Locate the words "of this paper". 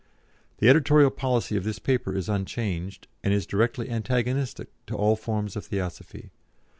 1.55-2.15